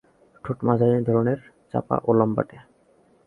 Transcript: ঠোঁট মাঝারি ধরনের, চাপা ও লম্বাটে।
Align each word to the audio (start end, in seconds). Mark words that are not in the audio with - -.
ঠোঁট 0.43 0.57
মাঝারি 0.67 0.99
ধরনের, 1.07 1.39
চাপা 1.71 1.97
ও 2.07 2.09
লম্বাটে। 2.13 2.57